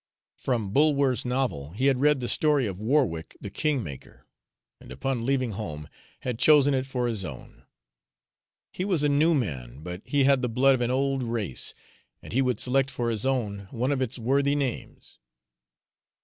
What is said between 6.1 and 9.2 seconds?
had chosen it for his own. He was a